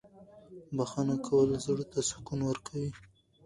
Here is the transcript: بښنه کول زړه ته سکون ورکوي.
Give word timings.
بښنه 0.75 1.15
کول 1.25 1.49
زړه 1.65 1.83
ته 1.91 1.99
سکون 2.09 2.39
ورکوي. 2.45 2.91